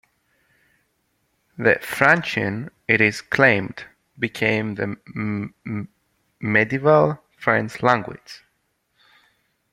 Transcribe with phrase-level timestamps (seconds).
[1.59, 3.85] This "Francien", it is claimed,
[4.17, 4.95] became the
[6.41, 8.43] Medieval French language.